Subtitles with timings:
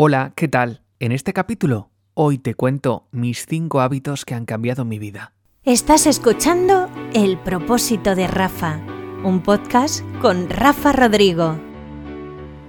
[0.00, 0.84] Hola, ¿qué tal?
[1.00, 5.32] En este capítulo, hoy te cuento mis 5 hábitos que han cambiado mi vida.
[5.64, 8.80] Estás escuchando El propósito de Rafa,
[9.24, 11.58] un podcast con Rafa Rodrigo.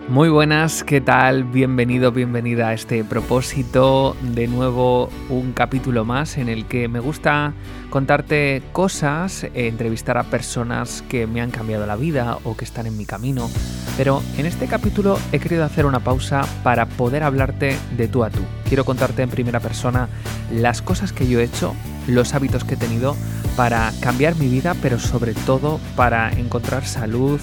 [0.10, 1.44] Muy buenas, ¿qué tal?
[1.44, 4.18] Bienvenido, bienvenida a este propósito.
[4.24, 7.54] De nuevo un capítulo más en el que me gusta
[7.92, 12.88] contarte cosas, eh, entrevistar a personas que me han cambiado la vida o que están
[12.88, 13.52] en mi camino.
[13.98, 18.32] Pero en este capítulo he querido hacer una pausa para poder hablarte de tú a
[18.32, 18.42] tú.
[18.68, 20.10] Quiero contarte en primera persona
[20.52, 21.76] las cosas que yo he hecho,
[22.08, 23.16] los hábitos que he tenido
[23.56, 27.40] para cambiar mi vida, pero sobre todo para encontrar salud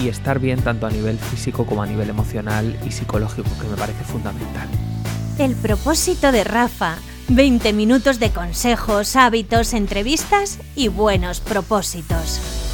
[0.00, 3.76] y estar bien tanto a nivel físico como a nivel emocional y psicológico, que me
[3.76, 4.68] parece fundamental.
[5.38, 6.96] El propósito de Rafa.
[7.28, 12.71] 20 minutos de consejos, hábitos, entrevistas y buenos propósitos.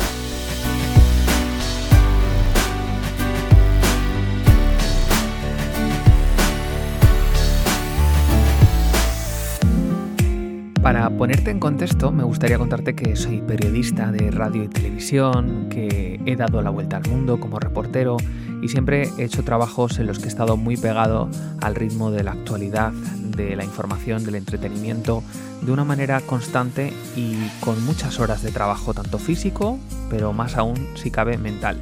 [11.18, 16.36] Ponerte en contexto, me gustaría contarte que soy periodista de radio y televisión, que he
[16.36, 18.18] dado la vuelta al mundo como reportero
[18.62, 21.28] y siempre he hecho trabajos en los que he estado muy pegado
[21.60, 25.24] al ritmo de la actualidad, de la información, del entretenimiento,
[25.60, 29.80] de una manera constante y con muchas horas de trabajo, tanto físico,
[30.10, 31.78] pero más aún, si cabe, mental.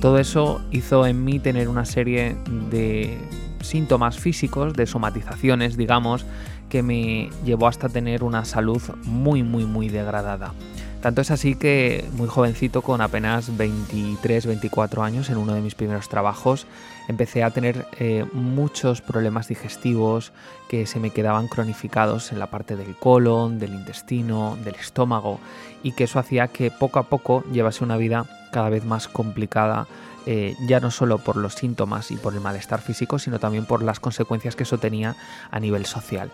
[0.00, 2.36] Todo eso hizo en mí tener una serie
[2.70, 3.18] de
[3.60, 6.24] síntomas físicos, de somatizaciones, digamos,
[6.68, 10.52] que me llevó hasta tener una salud muy, muy, muy degradada.
[11.00, 15.76] Tanto es así que muy jovencito, con apenas 23, 24 años, en uno de mis
[15.76, 16.66] primeros trabajos,
[17.06, 20.32] empecé a tener eh, muchos problemas digestivos
[20.68, 25.38] que se me quedaban cronificados en la parte del colon, del intestino, del estómago,
[25.84, 29.86] y que eso hacía que poco a poco llevase una vida cada vez más complicada
[30.30, 33.82] eh, ya no solo por los síntomas y por el malestar físico, sino también por
[33.82, 35.16] las consecuencias que eso tenía
[35.50, 36.30] a nivel social.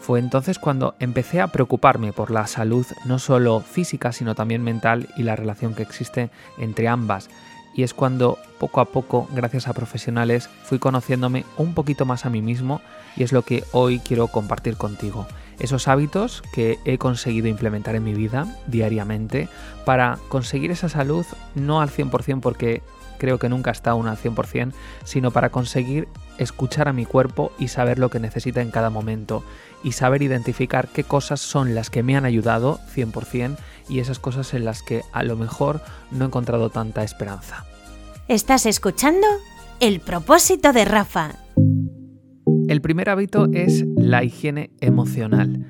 [0.00, 5.08] Fue entonces cuando empecé a preocuparme por la salud no solo física, sino también mental
[5.16, 7.28] y la relación que existe entre ambas.
[7.74, 12.30] Y es cuando poco a poco, gracias a profesionales, fui conociéndome un poquito más a
[12.30, 12.80] mí mismo
[13.16, 15.26] y es lo que hoy quiero compartir contigo.
[15.58, 19.48] Esos hábitos que he conseguido implementar en mi vida diariamente
[19.84, 22.82] para conseguir esa salud no al 100% porque
[23.20, 24.72] creo que nunca está aún al 100%,
[25.04, 26.08] sino para conseguir
[26.38, 29.44] escuchar a mi cuerpo y saber lo que necesita en cada momento
[29.84, 33.56] y saber identificar qué cosas son las que me han ayudado 100%
[33.88, 37.66] y esas cosas en las que a lo mejor no he encontrado tanta esperanza.
[38.26, 39.26] ¿Estás escuchando?
[39.80, 41.36] El propósito de Rafa.
[42.68, 45.66] El primer hábito es la higiene emocional.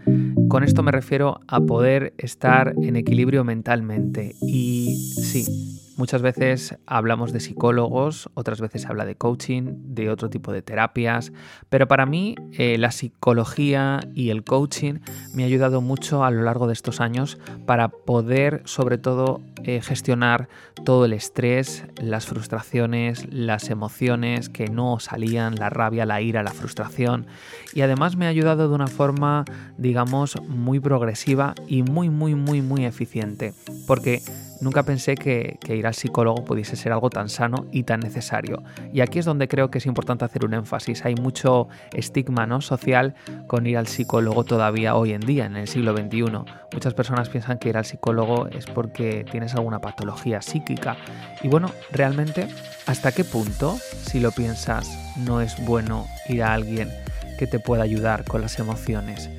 [0.48, 4.34] Con esto me refiero a poder estar en equilibrio mentalmente.
[4.42, 10.50] Y sí, Muchas veces hablamos de psicólogos, otras veces habla de coaching, de otro tipo
[10.50, 11.30] de terapias,
[11.68, 15.00] pero para mí eh, la psicología y el coaching
[15.34, 19.82] me ha ayudado mucho a lo largo de estos años para poder sobre todo eh,
[19.82, 20.48] gestionar
[20.86, 26.52] todo el estrés, las frustraciones, las emociones que no salían, la rabia, la ira, la
[26.52, 27.26] frustración.
[27.74, 29.44] Y además me ha ayudado de una forma
[29.76, 33.52] digamos muy progresiva y muy muy muy muy eficiente
[33.86, 34.22] porque
[34.60, 38.62] Nunca pensé que, ir al psicólogo pudiese ser algo tan sano y tan necesario.
[38.92, 41.04] Y aquí es donde creo que es importante hacer un énfasis.
[41.04, 42.60] Hay mucho estigma ¿no?
[42.60, 43.14] social
[43.46, 46.24] con ir al psicólogo todavía hoy en día, en el siglo XXI.
[46.72, 50.96] Muchas personas piensan que ir al psicólogo es porque tienes alguna patología psíquica.
[51.42, 52.46] Y bueno, realmente,
[52.86, 56.90] ¿hasta qué punto, si lo piensas, no es bueno ir a alguien
[57.38, 59.30] que te pueda ayudar con las emociones?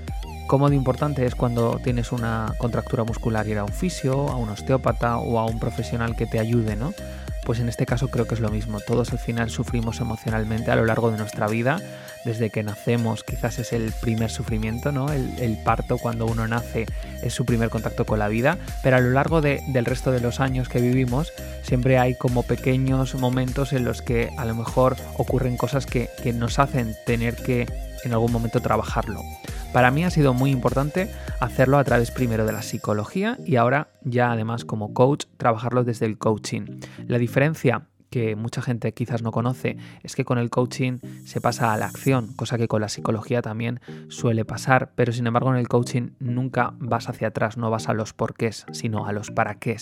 [0.48, 4.50] Cómo de importante es cuando tienes una contractura muscular ir a un fisio, a un
[4.50, 6.94] osteópata o a un profesional que te ayude, ¿no?
[7.44, 8.80] Pues en este caso creo que es lo mismo.
[8.80, 11.80] Todos al final sufrimos emocionalmente a lo largo de nuestra vida.
[12.24, 15.12] Desde que nacemos quizás es el primer sufrimiento, ¿no?
[15.12, 16.86] El, parto cuando uno nace
[17.24, 18.60] es su primer contacto con la vida.
[18.84, 23.16] Pero a lo largo del resto de los años que vivimos siempre hay como pequeños
[23.16, 27.66] momentos en los que a lo mejor ocurren cosas que, que nos hacen tener que
[28.04, 29.22] en algún momento trabajarlo.
[29.74, 31.10] Para mí ha sido muy importante
[31.40, 36.06] hacerlo a través primero de la psicología y ahora ya además como coach trabajarlo desde
[36.06, 36.82] el coaching.
[37.08, 41.74] La diferencia que mucha gente quizás no conoce es que con el coaching se pasa
[41.74, 43.80] a la acción, cosa que con la psicología también
[44.10, 47.94] suele pasar, pero sin embargo en el coaching nunca vas hacia atrás, no vas a
[47.94, 49.78] los porqués, sino a los para qué.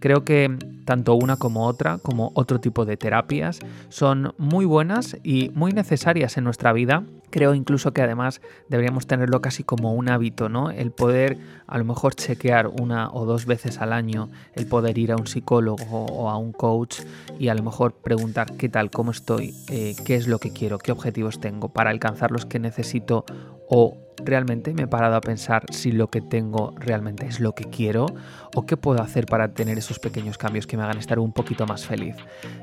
[0.00, 0.54] Creo que
[0.84, 6.36] tanto una como otra, como otro tipo de terapias, son muy buenas y muy necesarias
[6.36, 7.04] en nuestra vida.
[7.34, 10.70] Creo incluso que además deberíamos tenerlo casi como un hábito, ¿no?
[10.70, 11.36] El poder
[11.66, 15.26] a lo mejor chequear una o dos veces al año, el poder ir a un
[15.26, 17.00] psicólogo o a un coach
[17.36, 20.78] y a lo mejor preguntar qué tal, cómo estoy, eh, qué es lo que quiero,
[20.78, 23.24] qué objetivos tengo para alcanzar los que necesito
[23.68, 27.64] o realmente me he parado a pensar si lo que tengo realmente es lo que
[27.64, 28.06] quiero
[28.54, 31.66] o qué puedo hacer para tener esos pequeños cambios que me hagan estar un poquito
[31.66, 32.16] más feliz.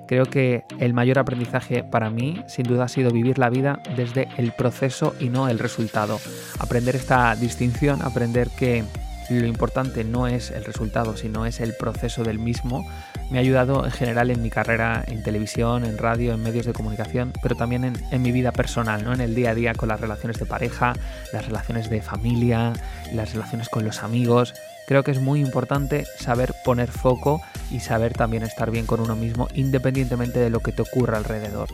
[0.08, 4.30] Creo que el mayor aprendizaje para mí sin duda ha sido vivir la vida desde
[4.38, 6.20] el proceso y no el resultado.
[6.60, 8.84] Aprender esta distinción, aprender que
[9.32, 12.86] lo importante no es el resultado, sino es el proceso del mismo,
[13.32, 16.74] me ha ayudado en general en mi carrera en televisión, en radio, en medios de
[16.74, 19.14] comunicación, pero también en, mi vida personal, ¿no?
[19.14, 20.94] en el día a día con las relaciones de pareja,
[21.34, 22.74] las relaciones de familia,
[23.14, 24.54] las relaciones con los amigos.
[24.86, 27.42] Creo que es muy importante saber poner foco
[27.72, 31.70] y saber también estar bien con uno mismo independientemente de lo que te ocurra alrededor.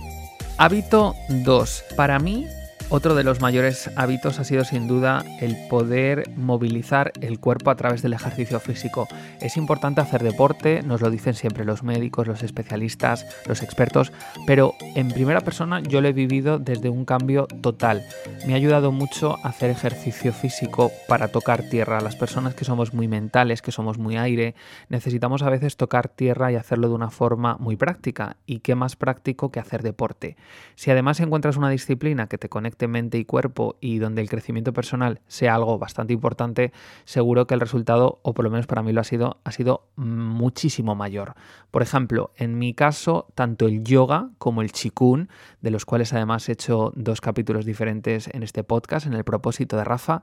[0.58, 1.84] Hábito 2.
[1.96, 2.48] Para mí
[2.90, 7.76] otro de los mayores hábitos ha sido sin duda el poder movilizar el cuerpo a
[7.76, 9.08] través del ejercicio físico.
[9.42, 14.14] Es importante hacer deporte, nos lo dicen siempre los médicos, los especialistas, los expertos,
[14.46, 18.06] pero en primera persona yo lo he vivido desde un cambio total.
[18.46, 22.00] Me ha ayudado mucho hacer ejercicio físico para tocar tierra.
[22.00, 24.56] Las personas que somos muy mentales, que somos muy aire,
[24.88, 28.38] necesitamos a veces tocar tierra y hacerlo de una forma muy práctica.
[28.46, 30.38] ¿Y qué más práctico que hacer deporte?
[30.76, 34.74] Si además encuentras una disciplina que te conecta mente y cuerpo y donde el crecimiento
[34.74, 36.72] personal sea algo bastante importante,
[37.06, 39.88] seguro que el resultado, o por lo menos para mí lo ha sido, ha sido
[39.96, 41.34] muchísimo mayor.
[41.72, 45.30] Por ejemplo, en mi caso, tanto el yoga como el chikun,
[45.62, 49.78] de los cuales además he hecho dos capítulos diferentes en este podcast, en el propósito
[49.78, 50.22] de Rafa,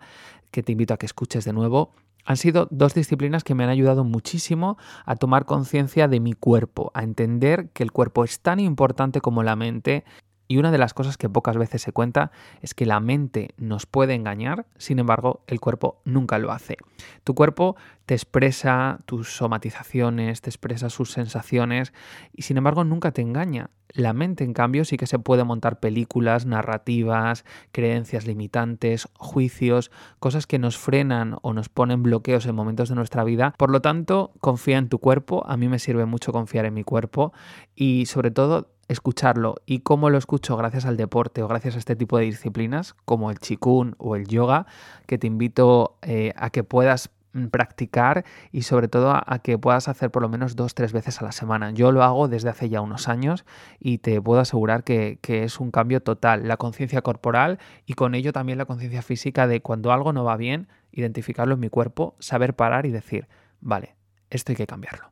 [0.53, 1.93] que te invito a que escuches de nuevo,
[2.25, 6.91] han sido dos disciplinas que me han ayudado muchísimo a tomar conciencia de mi cuerpo,
[6.95, 10.05] a entender que el cuerpo es tan importante como la mente
[10.49, 12.31] y una de las cosas que pocas veces se cuenta
[12.61, 16.77] es que la mente nos puede engañar, sin embargo el cuerpo nunca lo hace.
[17.25, 17.77] Tu cuerpo
[18.07, 21.93] te expresa tus somatizaciones, te expresa sus sensaciones
[22.33, 23.71] y sin embargo nunca te engaña.
[23.89, 30.47] La mente en cambio sí que se puede montar películas, narrativas, creencias limitantes, juicios, cosas
[30.47, 33.55] que nos frenan o nos ponen bloqueos en momentos de nuestra vida.
[33.57, 36.83] Por lo tanto, confía en tu cuerpo, a mí me sirve mucho confiar en mi
[36.83, 37.33] cuerpo
[37.75, 41.97] y sobre todo escucharlo y cómo lo escucho gracias al deporte o gracias a este
[41.97, 44.67] tipo de disciplinas como el chikun o el yoga
[45.07, 49.89] que te invito eh, a que puedas mm, practicar y sobre todo a, que puedas
[49.89, 51.71] hacer por lo menos dos, tres veces a la semana.
[51.71, 53.45] Yo lo hago desde hace ya unos años
[53.79, 56.47] y te puedo asegurar que, que es un cambio total.
[56.49, 60.37] La conciencia corporal y con ello también la conciencia física de cuando algo no va
[60.37, 63.29] bien, identificarlo en mi cuerpo, saber parar y decir,
[63.61, 63.97] vale,
[64.31, 65.11] esto hay que cambiarlo.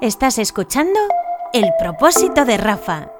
[0.00, 1.00] ¿Estás escuchando?
[1.52, 3.10] El propósito de Rafa.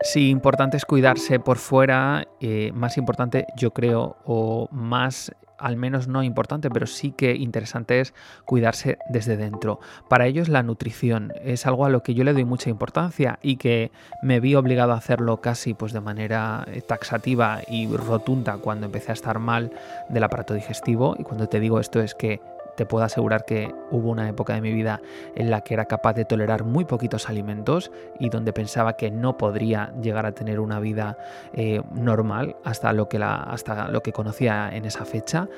[0.00, 6.08] Sí, importante es cuidarse por fuera, eh, más importante yo creo, o más al menos
[6.08, 8.12] no importante, pero sí que interesante es
[8.44, 9.80] cuidarse desde dentro.
[10.08, 13.38] Para ello es la nutrición, es algo a lo que yo le doy mucha importancia
[13.40, 13.90] y que
[14.22, 19.12] me vi obligado a hacerlo casi pues de manera eh, taxativa y rotunda cuando empecé
[19.12, 19.72] a estar mal
[20.10, 22.40] del aparato digestivo y cuando te digo esto es que
[22.76, 25.00] te puedo asegurar que hubo una época de mi vida
[25.34, 29.36] en la que era capaz de tolerar muy poquitos alimentos y donde pensaba que no
[29.36, 31.18] podría llegar a tener una vida
[31.52, 35.48] eh, normal hasta lo, que hasta lo que conocía en esa fecha.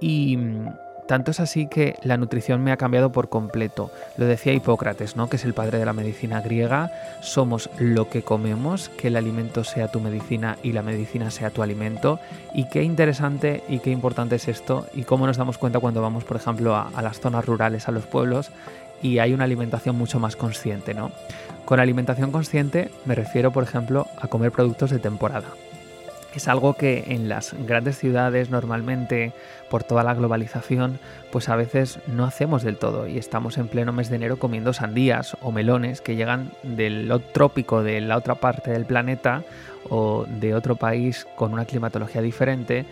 [0.00, 0.38] Y
[1.10, 3.90] tanto es así que la nutrición me ha cambiado por completo.
[4.16, 5.28] Lo decía Hipócrates, ¿no?
[5.28, 6.92] que es el padre de la medicina griega.
[7.20, 11.64] Somos lo que comemos, que el alimento sea tu medicina y la medicina sea tu
[11.64, 12.20] alimento.
[12.54, 16.22] Y qué interesante y qué importante es esto y cómo nos damos cuenta cuando vamos,
[16.22, 18.52] por ejemplo, a, las zonas rurales, a los pueblos,
[19.02, 20.94] y hay una alimentación mucho más consciente.
[20.94, 21.10] ¿no?
[21.64, 25.48] Con alimentación consciente me refiero, por ejemplo, a comer productos de temporada
[26.34, 29.32] es algo que en las grandes ciudades normalmente
[29.68, 30.98] por toda la globalización
[31.30, 34.72] pues a veces no hacemos del todo y estamos en pleno mes de enero comiendo
[34.72, 39.42] sandías o melones que llegan del trópico de la otra parte del planeta
[39.88, 42.86] o de otro país con una climatología diferente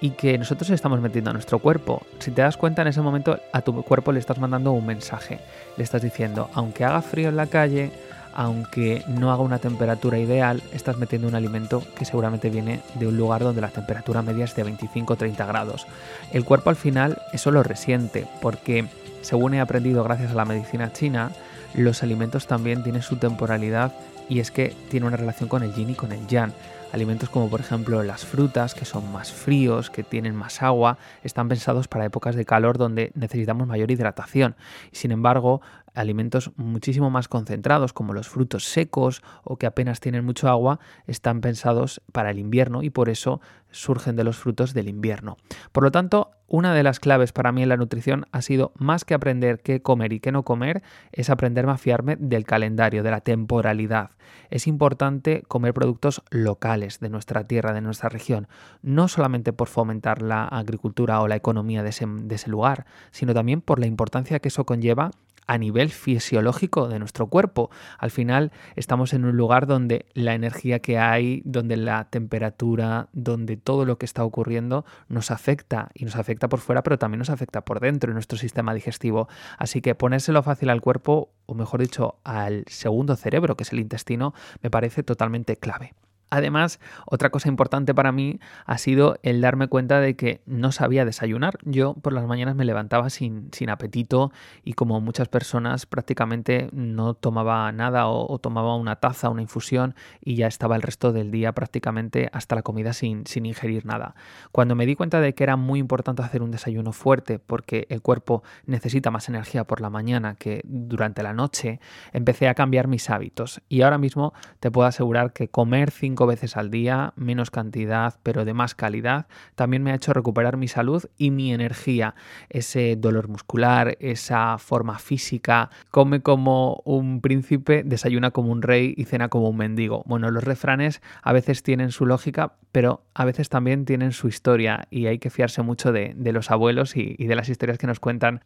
[0.00, 2.02] y que nosotros estamos metiendo a nuestro cuerpo.
[2.18, 5.38] Si te das cuenta en ese momento a tu cuerpo le estás mandando un mensaje,
[5.76, 7.92] le estás diciendo, aunque haga frío en la calle,
[8.34, 13.16] aunque no haga una temperatura ideal, estás metiendo un alimento que seguramente viene de un
[13.16, 15.86] lugar donde la temperatura media es de 25-30 grados.
[16.32, 18.86] El cuerpo al final eso lo resiente, porque
[19.22, 21.30] según he aprendido gracias a la medicina china,
[21.74, 23.92] los alimentos también tienen su temporalidad
[24.28, 26.52] y es que tiene una relación con el yin y con el yang.
[26.92, 31.48] Alimentos como por ejemplo las frutas, que son más fríos, que tienen más agua, están
[31.48, 34.56] pensados para épocas de calor donde necesitamos mayor hidratación.
[34.92, 35.62] Sin embargo,
[35.94, 41.40] alimentos muchísimo más concentrados como los frutos secos o que apenas tienen mucho agua están
[41.40, 45.38] pensados para el invierno y por eso surgen de los frutos del invierno.
[45.72, 49.06] Por lo tanto, una de las claves para mí en la nutrición ha sido más
[49.06, 53.10] que aprender qué comer y qué no comer, es aprenderme a fiarme del calendario, de
[53.10, 54.10] la temporalidad.
[54.50, 58.48] Es importante comer productos locales de nuestra tierra, de nuestra región,
[58.82, 63.32] no solamente por fomentar la agricultura o la economía de ese, de ese lugar, sino
[63.32, 65.10] también por la importancia que eso conlleva
[65.46, 67.70] a nivel fisiológico de nuestro cuerpo.
[67.98, 73.56] Al final estamos en un lugar donde la energía que hay, donde la temperatura, donde
[73.56, 77.30] todo lo que está ocurriendo nos afecta y nos afecta por fuera, pero también nos
[77.30, 79.28] afecta por dentro en nuestro sistema digestivo.
[79.58, 83.80] Así que ponérselo fácil al cuerpo, o mejor dicho, al segundo cerebro, que es el
[83.80, 85.94] intestino, me parece totalmente clave.
[86.32, 91.04] Además, otra cosa importante para mí ha sido el darme cuenta de que no sabía
[91.04, 91.58] desayunar.
[91.62, 94.32] Yo por las mañanas me levantaba sin, sin apetito
[94.64, 100.36] y como muchas personas prácticamente no tomaba nada o, tomaba una taza, una infusión y
[100.36, 104.14] ya estaba el resto del día prácticamente hasta la comida sin, sin ingerir nada.
[104.52, 108.00] Cuando me di cuenta de que era muy importante hacer un desayuno fuerte porque el
[108.00, 111.78] cuerpo necesita más energía por la mañana que durante la noche,
[112.14, 115.90] empecé a cambiar mis hábitos y ahora mismo te puedo asegurar que comer
[116.26, 120.68] veces al día, menos cantidad, pero de más calidad, también me ha hecho recuperar mi
[120.68, 122.14] salud y mi energía.
[122.48, 129.04] Ese dolor muscular, esa forma física, come como un príncipe, desayuna como un rey y
[129.04, 130.02] cena como un mendigo.
[130.06, 134.86] Bueno, los refranes a veces tienen su lógica, pero a veces también tienen su historia
[134.90, 138.00] y hay que fiarse mucho de, los abuelos y, y de las historias que nos
[138.00, 138.42] cuentan.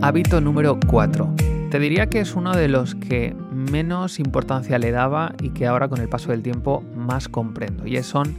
[0.00, 1.34] Hábito número 4
[1.70, 5.88] te diría que es uno de los que menos importancia le daba y que ahora
[5.88, 7.86] con el paso del tiempo más comprendo.
[7.86, 8.34] Y son,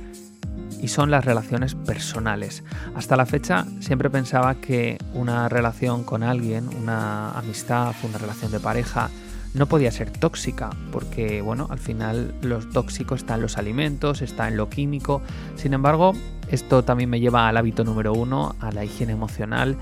[0.82, 2.64] y son las relaciones personales.
[2.96, 8.60] Hasta la fecha siempre pensaba que una relación con alguien, una amistad, una relación de
[8.60, 9.10] pareja,
[9.54, 14.48] no podía ser tóxica, porque bueno, al final lo tóxico está en los alimentos, está
[14.48, 15.22] en lo químico.
[15.56, 16.14] Sin embargo,
[16.50, 19.76] esto también me lleva al hábito número uno, a la higiene emocional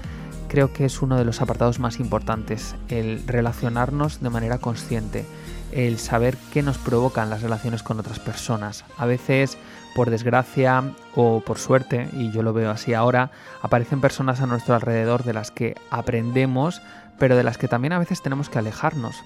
[0.48, 5.26] creo que es uno de los apartados más importantes, el relacionarnos de manera consciente,
[5.72, 8.86] el saber qué nos provocan las relaciones con otras personas.
[8.98, 9.58] A veces,
[9.96, 10.84] por desgracia
[11.16, 15.34] o por suerte, y yo lo veo así ahora, aparecen personas a nuestro alrededor de
[15.34, 16.82] las que aprendemos,
[17.20, 19.24] pero de las que también a veces tenemos que alejarnos.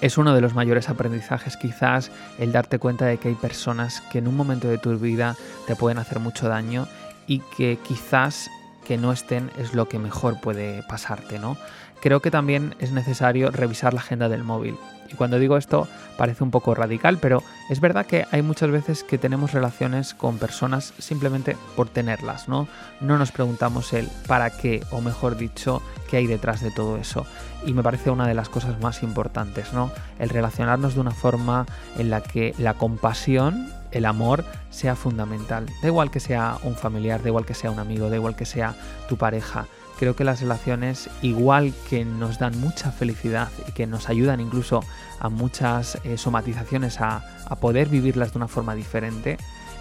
[0.00, 4.18] Es uno de los mayores aprendizajes quizás el darte cuenta de que hay personas que
[4.18, 5.34] en un momento de tu vida
[5.66, 6.86] te pueden hacer mucho daño
[7.26, 8.48] y que quizás
[8.88, 11.58] que no estén es lo que mejor puede pasarte, ¿no?
[12.00, 14.78] Creo que también es necesario revisar la agenda del móvil.
[15.12, 19.04] Y cuando digo esto parece un poco radical, pero es verdad que hay muchas veces
[19.04, 22.66] que tenemos relaciones con personas simplemente por tenerlas, ¿no?
[23.02, 27.26] No nos preguntamos el para qué, o mejor dicho, qué hay detrás de todo eso.
[27.66, 29.90] Y me parece una de las cosas más importantes, ¿no?
[30.18, 31.66] El relacionarnos de una forma
[31.98, 35.66] en la que la compasión el amor sea fundamental.
[35.82, 38.46] Da igual que sea un familiar, da igual que sea un amigo, da igual que
[38.46, 38.74] sea
[39.08, 39.66] tu pareja.
[39.98, 44.84] Creo que las relaciones, igual que nos dan mucha felicidad y que nos ayudan incluso
[45.18, 49.38] a muchas eh, somatizaciones a, a poder vivirlas de una forma diferente,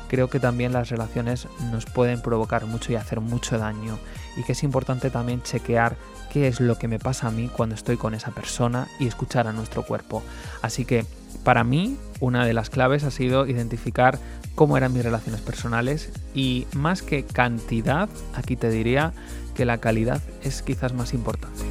[0.08, 4.00] creo que también las relaciones nos pueden provocar mucho y hacer mucho daño
[4.36, 5.96] y que es importante también chequear
[6.32, 9.48] qué es lo que me pasa a mí cuando estoy con esa persona y escuchar
[9.48, 10.24] a nuestro cuerpo.
[10.62, 11.06] Así que
[11.44, 14.20] para mí una de las claves ha sido identificar
[14.56, 19.14] cómo eran mis relaciones personales y más que cantidad, aquí te diría
[19.56, 21.64] que la calidad es quizás más importante.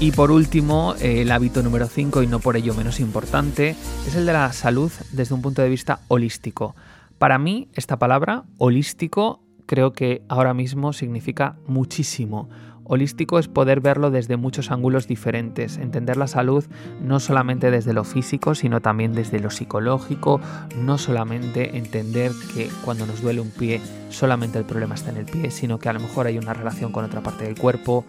[0.00, 3.74] Y por último, el hábito número 5 y no por ello menos importante,
[4.06, 6.76] es el de la salud desde un punto de vista holístico.
[7.18, 12.48] Para mí, esta palabra, holístico, creo que ahora mismo significa muchísimo.
[12.90, 16.64] Holístico es poder verlo desde muchos ángulos diferentes, entender la salud
[17.02, 20.40] no solamente desde lo físico, sino también desde lo psicológico,
[20.74, 25.26] no solamente entender que cuando nos duele un pie solamente el problema está en el
[25.26, 28.06] pie, sino que a lo mejor hay una relación con otra parte del cuerpo,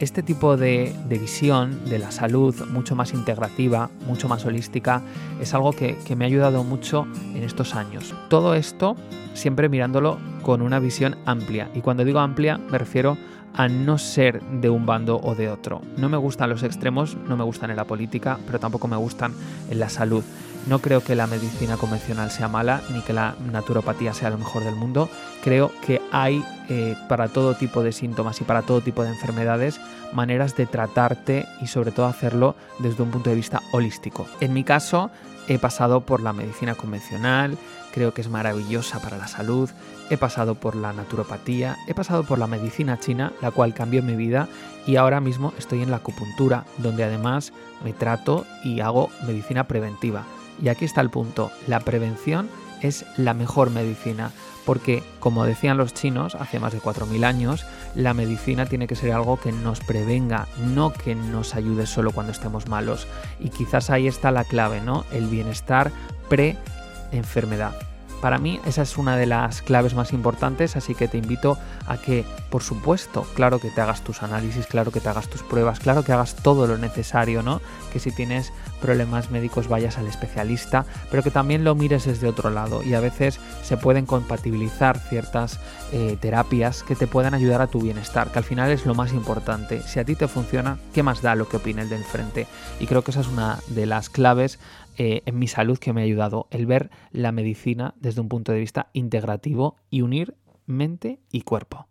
[0.00, 5.02] este tipo de, visión de la salud mucho más integrativa, mucho más holística,
[5.40, 8.14] es algo que, que, me ha ayudado mucho en estos años.
[8.28, 8.96] Todo esto
[9.34, 11.68] siempre mirándolo con una visión amplia.
[11.74, 13.37] Y cuando digo amplia me refiero a
[13.68, 15.82] no ser de un bando o de otro.
[15.96, 19.32] No me gustan los extremos, no me gustan en la política, pero tampoco me gustan
[19.70, 20.22] en la salud.
[20.66, 24.64] No creo que la medicina convencional sea mala ni que la naturopatía sea lo mejor
[24.64, 25.08] del mundo.
[25.42, 29.80] Creo que hay eh, para todo tipo de síntomas y para todo tipo de enfermedades
[30.12, 34.26] maneras de tratarte y sobre todo hacerlo desde un punto de vista holístico.
[34.40, 35.10] En mi caso
[35.48, 37.56] he pasado por la medicina convencional,
[37.98, 39.68] creo que es maravillosa para la salud,
[40.08, 44.14] he pasado por la naturopatía, he pasado por la medicina china, la cual cambió mi
[44.14, 44.46] vida
[44.86, 47.52] y ahora mismo estoy en la acupuntura, donde además
[47.82, 50.22] me trato y hago medicina preventiva.
[50.62, 52.48] Y aquí está el punto, la prevención
[52.82, 54.30] es la mejor medicina,
[54.64, 59.10] porque como decían los chinos hace más de 4.000 años, la medicina tiene que ser
[59.10, 63.08] algo que nos prevenga, no que nos ayude solo cuando estemos malos.
[63.40, 65.04] Y quizás ahí está la clave, ¿no?
[65.10, 65.90] El bienestar
[66.28, 67.87] pre-enfermedad.
[68.20, 71.56] Para mí esa es una de las claves más importantes, así que te invito
[71.86, 75.42] a que, por supuesto, claro que te hagas tus análisis, claro que te hagas tus
[75.42, 77.60] pruebas, claro que hagas todo lo necesario, ¿no?
[77.92, 82.50] Que si tienes problemas médicos vayas al especialista, pero que también lo mires desde otro
[82.50, 85.60] lado y a veces se pueden compatibilizar ciertas
[85.92, 89.12] eh, terapias que te puedan ayudar a tu bienestar, que al final es lo más
[89.12, 89.82] importante.
[89.82, 92.46] Si a ti te funciona, ¿qué más da lo que opine el del frente?
[92.80, 94.58] Y creo que esa es una de las claves
[94.98, 98.52] eh, en mi salud que me ha ayudado, el ver la medicina desde un punto
[98.52, 100.34] de vista integrativo y unir
[100.66, 101.86] mente y cuerpo.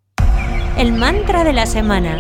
[0.78, 2.18] El mantra de la semana.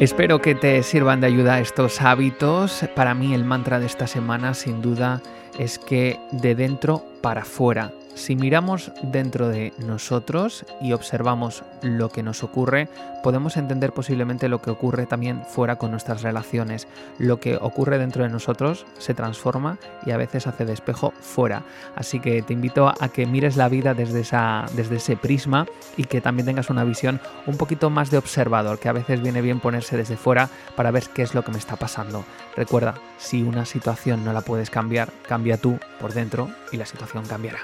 [0.00, 2.84] Espero que te sirvan de ayuda estos hábitos.
[2.96, 5.22] Para mí el mantra de esta semana sin duda
[5.58, 12.22] es que de dentro para afuera si miramos dentro de nosotros y observamos lo que
[12.22, 12.88] nos ocurre,
[13.22, 16.86] podemos entender posiblemente lo que ocurre también fuera con nuestras relaciones.
[17.18, 21.64] Lo que ocurre dentro de nosotros se transforma y a veces hace de espejo fuera.
[21.96, 25.66] Así que te invito a que mires la vida desde, esa, desde ese prisma
[25.96, 29.40] y que también tengas una visión un poquito más de observador, que a veces viene
[29.40, 32.24] bien ponerse desde fuera para ver qué es lo que me está pasando.
[32.56, 37.24] Recuerda, si una situación no la puedes cambiar, cambia tú por dentro y la situación
[37.24, 37.60] cambiará.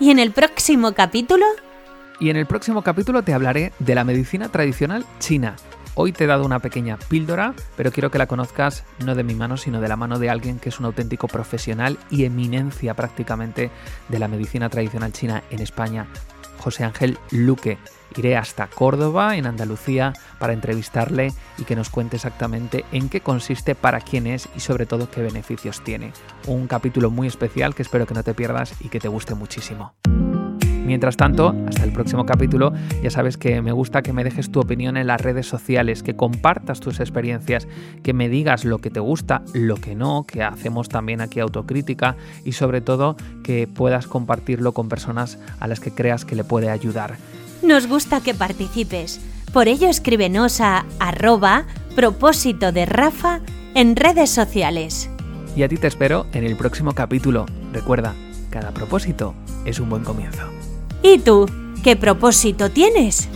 [0.00, 1.44] ¿Y en el próximo capítulo?
[2.20, 5.56] Y en el próximo capítulo te hablaré de la medicina tradicional china.
[5.96, 9.34] Hoy te he dado una pequeña píldora, pero quiero que la conozcas no de mi
[9.34, 13.72] mano, sino de la mano de alguien que es un auténtico profesional y eminencia prácticamente
[14.08, 16.06] de la medicina tradicional china en España,
[16.58, 17.78] José Ángel Luque.
[18.16, 23.74] Iré hasta Córdoba, en Andalucía, para entrevistarle y que nos cuente exactamente en qué consiste,
[23.74, 26.12] para quién es y sobre todo qué beneficios tiene.
[26.46, 29.94] Un capítulo muy especial que espero que no te pierdas y que te guste muchísimo.
[30.88, 32.72] Mientras tanto, hasta el próximo capítulo,
[33.02, 36.16] ya sabes que me gusta que me dejes tu opinión en las redes sociales, que
[36.16, 37.68] compartas tus experiencias,
[38.02, 42.16] que me digas lo que te gusta, lo que no, que hacemos también aquí autocrítica
[42.42, 46.70] y sobre todo que puedas compartirlo con personas a las que creas que le puede
[46.70, 47.18] ayudar.
[47.62, 49.20] Nos gusta que participes.
[49.52, 51.66] Por ello escríbenos a arroba
[51.96, 53.40] propósito de Rafa
[53.74, 55.10] en redes sociales.
[55.56, 57.46] Y a ti te espero en el próximo capítulo.
[57.72, 58.14] Recuerda,
[58.50, 60.42] cada propósito es un buen comienzo.
[61.02, 61.46] ¿Y tú?
[61.82, 63.28] ¿Qué propósito tienes?